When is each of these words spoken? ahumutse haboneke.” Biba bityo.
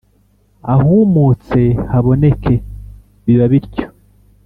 ahumutse 0.73 1.61
haboneke.” 1.89 2.53
Biba 3.25 3.45
bityo. 3.51 3.87